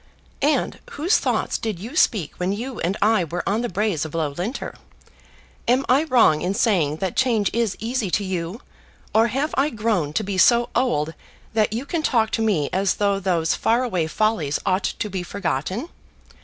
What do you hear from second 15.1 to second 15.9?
forgotten?